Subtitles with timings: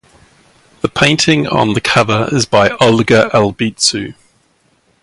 [0.81, 4.15] The painting on the cover is by Olga Albizu.